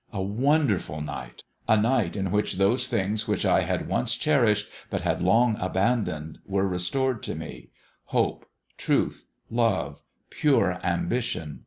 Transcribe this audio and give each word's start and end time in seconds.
A 0.11 0.19
wonderful 0.19 0.99
night! 0.99 1.43
a 1.67 1.77
night 1.77 2.15
in 2.15 2.31
which 2.31 2.53
those 2.53 2.87
things 2.87 3.27
which 3.27 3.45
I 3.45 3.61
had 3.61 3.87
once 3.87 4.15
cherished, 4.15 4.67
but 4.89 5.01
had 5.01 5.21
long 5.21 5.57
abandoned, 5.59 6.39
were 6.43 6.67
restored 6.67 7.21
to 7.21 7.35
me: 7.35 7.69
hope, 8.05 8.47
truth, 8.79 9.27
love, 9.51 10.01
pure 10.31 10.79
ambition. 10.83 11.59